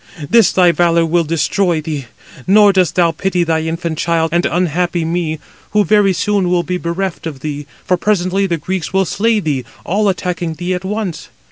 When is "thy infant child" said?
3.43-4.33